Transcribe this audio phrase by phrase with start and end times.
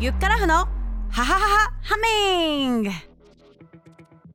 [0.00, 0.68] ゆっからふのハ
[1.10, 2.90] ハハハハミング。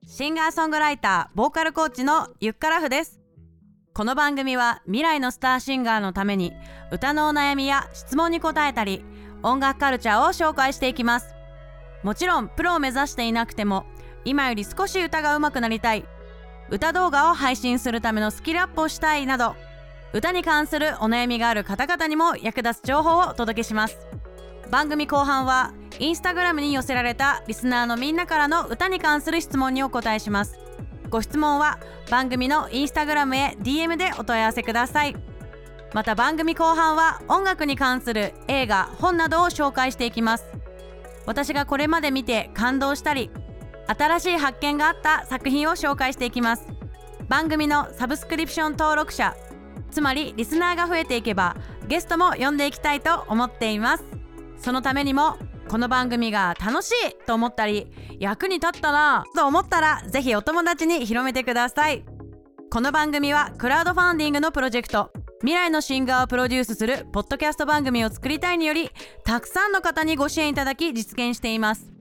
[0.05, 3.21] シンガーソングライターボーカルコーチのゆっからふです。
[3.93, 6.51] この番組は未来のスターシンガーのために
[6.91, 9.05] 歌のお悩みや質問に答えたり
[9.41, 11.33] 音楽カルチャーを紹介していきます。
[12.03, 13.85] もちろんプロを目指していなくても
[14.25, 16.03] 今より少し歌が上手くなりたい。
[16.71, 19.55] 歌動画を配信するためのスキルアップをしたいなど
[20.11, 23.97] 歌に関するお悩みがある方々にも役立つ情報をお届けします。
[24.69, 30.59] 番組後半はインスタグラムに寄せられたリスナーのみんなからの歌に関する質問にお答えします。
[31.09, 31.79] ご質問は
[32.09, 35.15] 番組のインスタグラムへ DM でお問い合わせください。
[35.93, 40.45] また番組後半は音楽に関する映画本などを紹介していきます。
[41.27, 43.29] 私がこれまで見て感動したり
[43.85, 46.65] 新しい発見があった作品を紹介していきます。
[47.29, 49.35] 番組のサブスクリプション登録者
[49.91, 51.55] つまりリスナーが増えていけば
[51.87, 54.22] ゲストも呼んでいきたいと思っています。
[54.63, 62.05] そのためにもこの番組が楽しいと思ったり役に立ったなと思ったらぜひお友達に広めてください。
[62.71, 65.11] この番組はクラウドファンディングのプロジェクト
[65.41, 68.89] 未来のシンガーをプロデュースするポッドキャスト番組を作りたいにより
[69.25, 71.91] たくさんの方にご支援いただき実現しています。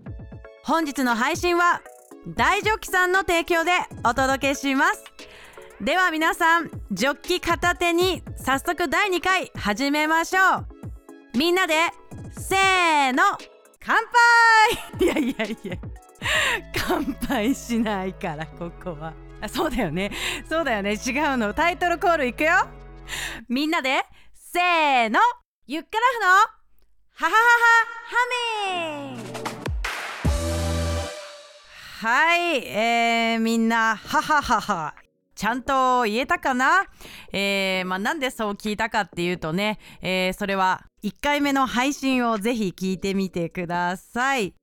[0.63, 1.83] 本日の配信は
[2.29, 3.73] 大ジョッキさんの提供で
[4.05, 5.03] お届けします。
[5.81, 10.72] では皆さんジョッキ片手に早速第2回始めましょう。
[11.35, 11.75] みんなで
[12.39, 13.23] せーの
[13.81, 13.97] 乾
[15.01, 15.01] 杯!
[15.05, 15.77] いやいやいや
[16.75, 19.15] 乾杯しないからここは。
[19.41, 20.13] あそうだよね。
[20.49, 20.93] そうだよね。
[20.93, 21.55] 違うの。
[21.55, 22.53] タイトルコールいくよ。
[23.49, 24.03] みんなで
[24.35, 25.19] せーの
[25.67, 26.27] ゆっからふの
[27.15, 27.39] ハハハハ
[28.07, 28.17] ハ
[28.69, 29.53] ミン
[32.01, 34.95] はい、えー、みんなハハハハ
[35.35, 36.85] ちゃんと言えたかな?
[37.33, 44.55] えー、まあなんでそう聞いたかっていうとね、えー、それは1回目の配信をぜひ聞いてみてください。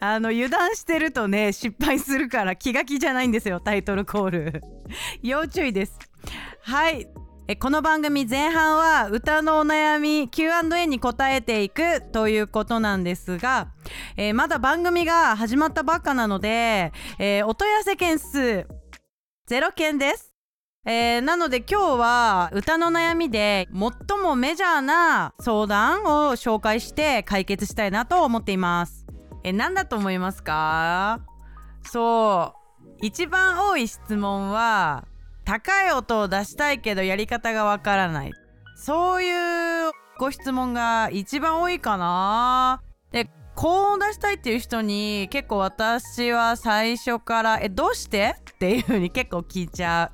[0.00, 4.62] あの油断してるとね失敗するから気が気じゃないんですよタイトルコール。
[5.22, 5.98] 要注意です。
[6.62, 7.06] はい。
[7.46, 13.68] えこの番組前半は歌のお悩み Q&A に答えていくということなんですが、
[14.16, 18.66] えー、まだ番組が始まったばっかなので、えー、お問い合わせ件数
[19.50, 20.33] 0件です。
[20.86, 29.06] えー、なので今日は歌の悩みで最もメジャーな相談を紹介して解決したいなと思っています。
[29.42, 31.20] え何だと思いますか？
[31.84, 35.06] そう一番多い質問は
[35.44, 38.32] 高い音を出したいけどやり方がわからない
[38.76, 50.10] そういうご質問が一番多いかなで高音出したいっていう人に結構私は最初から「えどうして?」っていう風に結構聞いちゃ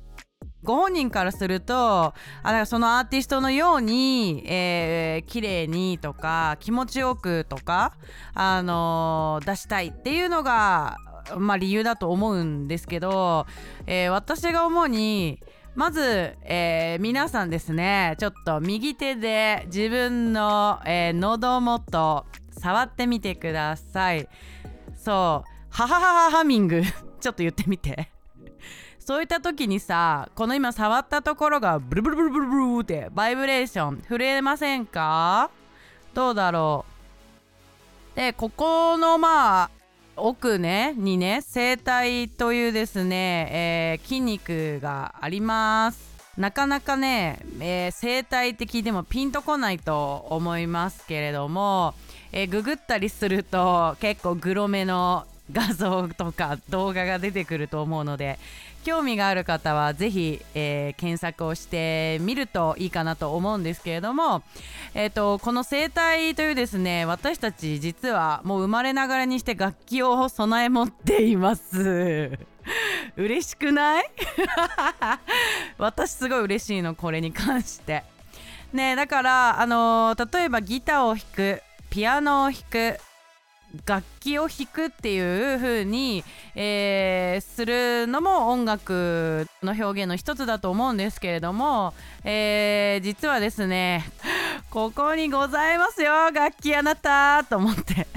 [0.63, 2.13] ご本人からするとあ
[2.43, 7.93] だかそのアーティストのように、えー、綺麗にとか気持ちよくとか、
[8.33, 10.97] あのー、出したいっていうのが、
[11.37, 13.45] まあ、理由だと思うんですけど、
[13.87, 15.39] えー、私が思うに
[15.73, 24.27] まず、えー、皆さんですねちょっと右手で自分の、えー、喉元触ってみてください。
[24.95, 26.83] そうハハハハハミング
[27.19, 28.10] ちょっと言ってみて。
[29.03, 35.49] そういった時にさこの今触ったところがブルブルブルブルブルってバイブレーション震えませんか？
[36.13, 36.85] どうだろ
[38.13, 38.15] う？
[38.15, 39.69] でここのまあ
[40.15, 46.11] 奥ねにね声帯というですね、えー、筋肉があります。
[46.37, 51.93] なかなかね、えー、声帯って聞いてもピンとこないと思いますけれども、
[52.31, 58.39] えー、ググったりすると結構グロめの画像とか動画が出てくると思うので
[58.83, 64.41] 興味がある方はぜひ、えー、検索をしてみるといいかなと思うんですけれども、
[64.95, 72.31] えーと、この生態というですね私たち実はもう生まれながらにして楽器を備え持っています。
[73.17, 74.09] 嬉しくない？
[75.77, 78.03] 私すごい嬉しいのこれに関して。
[78.73, 82.97] ねだからあのー、例えばギターを弾くピアノを弾く
[83.85, 86.23] 楽器を弾くっていう風に、
[86.55, 94.05] えー、するのも音楽の表現の一つだと思うんですけれども、えー、実はですね
[94.69, 98.07] ここにございますよ楽器あなたと思って。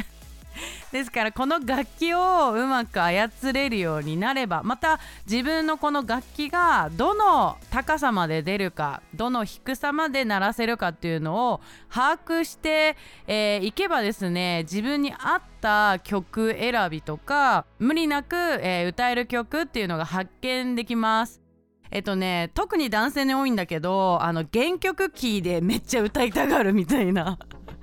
[0.95, 11.61] ですからこの楽器をうまく操れるようになればまた自分のこの楽器がどの高さまで出るかどの低さまで鳴らせるかっていうのを
[11.93, 12.97] 把握して
[13.27, 21.43] い、えー、けばですね自分に合った曲選びとか無理なく、えー、歌える曲っていうのが発見できます。
[21.91, 27.39] えっとね特に男性に多いんだけどあの原曲キーでめっちゃ歌いたがるみたいな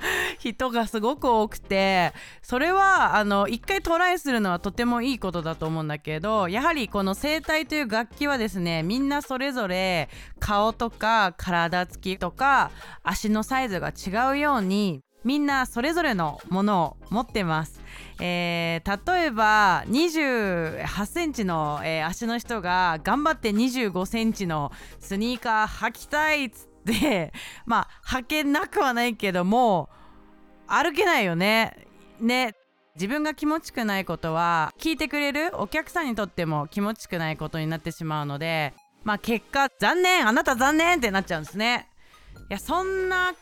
[0.40, 10.10] 人がすごく多くてそれはあの一回トライするのはとてもいいことだと思うんだけどやはりこの声帯という楽器はですねみんなそれぞれ
[10.40, 12.72] 顔とか体つきとか
[13.04, 17.80] 足のサイズが違うようにみんなそれぞれのものを持ってます。
[18.20, 27.34] えー、例えば28センチの、えー、足の人が頑張って25センチのスニーカー履きたいっつって
[27.66, 29.90] まあ履けなくはないけども
[30.68, 31.88] 歩けないよね。
[32.20, 32.56] ね
[32.96, 38.74] 自分が気持ちくないことは聞いてくれるお客さんにとっても気持ちくないことになってしまうので
[39.04, 41.90] まあ結果残念あなた残念ってなっちゃうんですね。
[42.50, 43.34] いやそんな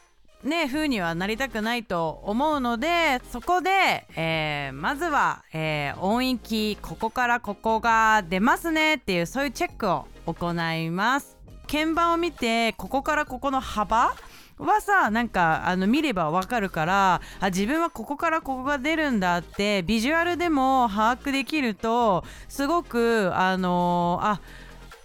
[0.43, 11.38] ね風にはなりたくないと思うのでそこで、えー、まずは、えー、音域ここからここが出ますねっていうそういうチェックを行います
[11.69, 14.15] 鍵盤を見てここからここの幅
[14.57, 24.41] はさなんかあの見ればわかるからあ自分はここからここが出るんだってビジュアルでも把握できるとすごくあのー、あ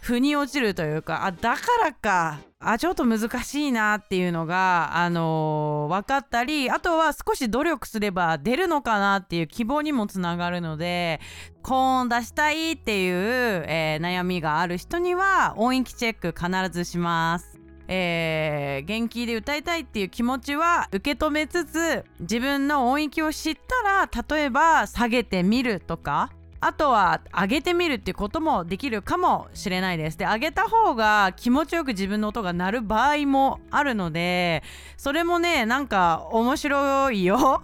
[0.01, 11.21] 腑に落ちるというかあだからかあちょっと難しいなっていうのが、あのー、分かったりあとは少し努力すれば出るのかなっていう希望にもつながるので
[11.63, 17.61] 高音出したいっていう、えー、悩みがある人には音域チェック必ずします。
[17.87, 26.31] えー、元気で歌いたいっていう気持ちは受け止めつつ自分の音域を知ったら例えば下げてみるとか
[26.65, 30.17] あとは上げてみるっていうこともできるかもしれないです。
[30.17, 34.63] で上げた方が気持ちよく自分の音が鳴る場合もあるので
[34.97, 37.63] それもねなんか面白いよ。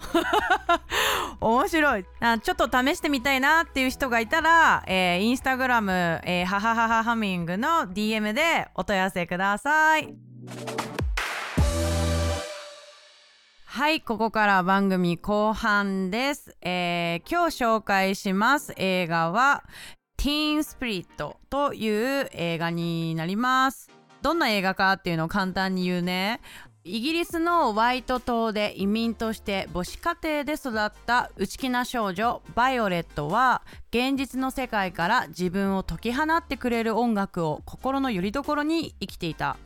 [1.40, 2.04] 面白い。
[2.42, 10.89] ちょっと試してみたいなっていう人がいたら、えー、インスタグラム、えー、ははははハミングの DM でお問い合わせください。
[13.72, 19.62] はいここから番組後半です、えー、今日紹介します映画は
[20.16, 23.88] ティーンスピリットという映画になります。
[24.22, 26.40] どんな映画かっていうのを簡単に言うね。
[26.82, 33.62] イギリスのワイト島で移民として母子家庭で育った内気な少女バイオレットは
[33.92, 39.56] 現実の世界から自分を解き放ってくれる音楽を心の拠り所に生きていた。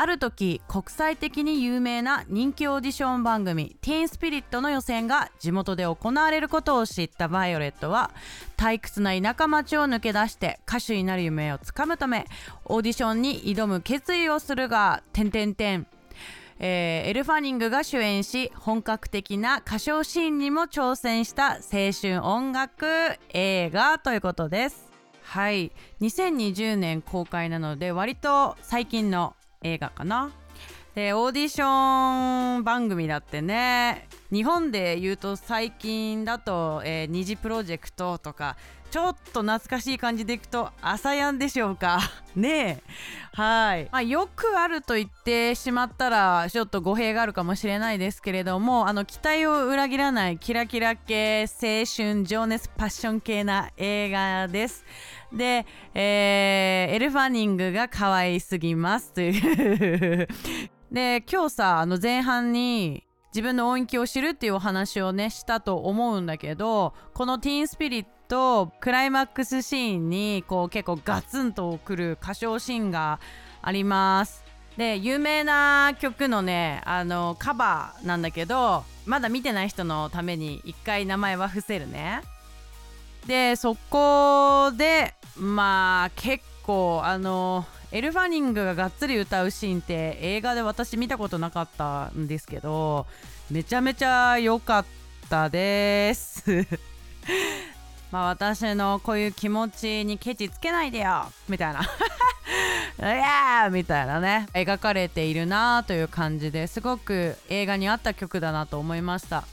[0.00, 8.12] ある時国際的に有名な人気オーディション番組「ティーンスピリット」の予選が地元で行われることを知ったバイオレットは
[8.56, 12.26] 退屈な田舎町を抜け出して歌手になる夢をつかむため
[12.64, 15.86] オーディションに挑む決意をするが「てんてんてん」
[16.60, 22.86] えー、エル・ファニングが主演し本格的な歌唱シーンにも挑戦した青春音楽
[23.30, 24.86] 映画ということです。
[25.24, 25.72] はい。
[26.00, 30.30] 2020年公開なので割と最近の映画かな。
[30.94, 38.56] でオーディション番組だってね日本で言うと最近だと、えー、二次プロジェクトとか
[38.90, 42.00] ちょっと懐かしい感じでいくと朝やんでしょうか。
[42.34, 42.82] ねえ。
[43.32, 54.84] はい、まあ、よくあると言ってしまったらちょっと語弊があるかもしれないですけれどもあの期待を裏切らないキラキラ系青春情熱パッション系な映画です。
[55.32, 60.28] で、えー、エルファニングが可愛すぎますという。
[60.90, 63.04] で今日さあの前半に
[63.38, 73.20] 自分の音域を知るっていうお話をねしたと思うんだけどこのティーンスピリットクライマックスシーンにこう結構ガツンとくる歌唱シーンが
[73.62, 74.42] あります。
[74.76, 82.22] で有名な曲のねあのカバーなんだけどまだ見てない人のために一回名前は伏せるね。
[83.28, 93.06] でそこでまあ結構あのエル・ファニングががっつり歌うシーンって映画で私見たことなかったんですけど
[93.50, 94.84] めちゃめちゃ良かっ
[95.30, 96.44] たです。
[98.12, 101.80] まあ私のこういう気持ちにケチつけないでよみたいな。
[103.00, 104.48] いやーみたいなね。
[104.52, 109.44] 描かれているなという感じですごく映画に合った曲だなと思いました。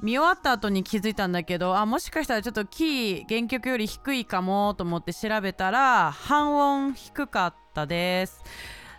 [0.00, 8.42] 見終わった後に気づいたんだけどあもしかしたらちょっとキー原曲より低いかもと思って調べたら半音低かったです。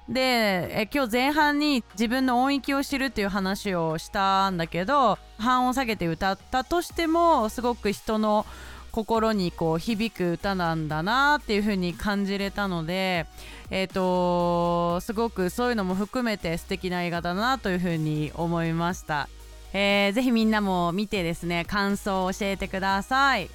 [0.08, 8.46] でえ今日前半に自分の音域を知るっていう話をしたんだけど半音下げて歌ったとしてもすごく人の
[8.92, 13.26] 心にこう響く歌なんだなっていう風に感じれたので
[13.72, 19.28] えっ、ー、とすごくそういうのも含めて素敵な映画だなという風に思いました。
[19.78, 23.50] えー、ぜひみんなも見てですね感想を教えてください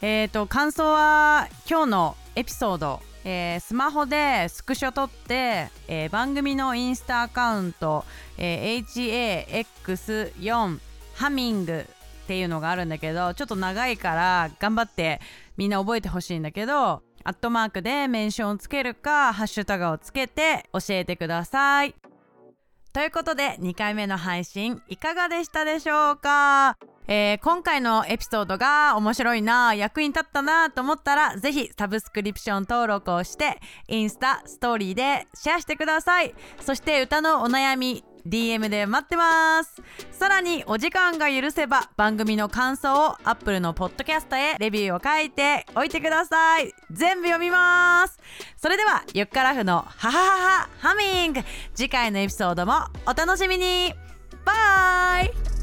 [0.00, 8.06] えーと感想は今日のエピソードえースマホでスクショ撮って、えー番組のインスタアカウント、
[8.38, 10.78] えー HAX4
[11.16, 11.84] ハミング
[12.24, 15.20] っていうのがあるんだけどちょっと長いから頑張って
[15.58, 22.05] みんな覚えてほしいんだけどアットマークでメンションをつけるかハッシュタグをつけて教えてください。
[22.96, 36.34] ということで2回目の配信いかがでしたでしょうか、えー今回のエピソードが面白いな役に立ったなと思ったらぜひサブスクリプション登録をしてインスタストーリーでシェアしてください。
[36.62, 39.82] そして歌のお悩み DM で待ってます。
[40.10, 46.72] さらにお時間が許せば番組の感想を Apple のポッドキャストへレビューを書いておいてください。
[46.90, 48.18] 全部読みます。
[48.56, 51.40] それではゆっからふのハハハハハミング。
[51.74, 52.74] 次回のエピソードも
[53.06, 53.94] お楽しみに。
[54.44, 55.55] バイ。